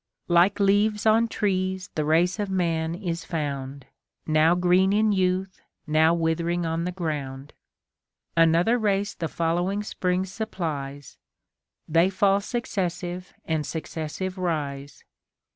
Like 0.27 0.59
leaves 0.59 1.05
on 1.05 1.27
trees 1.27 1.91
the 1.93 2.03
race 2.03 2.39
of 2.39 2.49
man 2.49 2.95
is 2.95 3.23
found, 3.23 3.85
Now 4.25 4.55
green 4.55 4.91
in 4.93 5.11
youth, 5.11 5.61
now 5.85 6.11
withering 6.15 6.65
on 6.65 6.85
the 6.85 6.91
ground; 6.91 7.53
Another 8.35 8.79
race 8.79 9.13
the 9.13 9.27
following 9.27 9.83
spring 9.83 10.25
supplies; 10.25 11.19
They 11.87 12.09
fall 12.09 12.39
successive, 12.41 13.35
and 13.45 13.63
successive 13.63 14.39
rise. 14.39 15.03